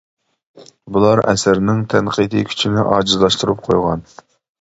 [0.95, 4.03] بۇلار ئەسەرنىڭ تەنقىدىي كۈچىنى ئاجىزلاشتۇرۇپ قويغان.